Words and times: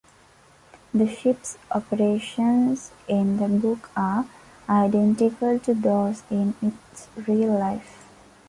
The 0.95 1.07
ship's 1.07 1.59
operations 1.69 2.89
in 3.07 3.37
the 3.37 3.47
book 3.47 3.91
are 3.95 4.25
identical 4.67 5.59
to 5.59 5.75
those 5.75 6.23
in 6.31 6.55
its 6.59 7.07
real 7.27 7.53
life. 7.55 8.03